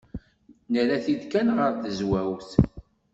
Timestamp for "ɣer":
1.57-1.71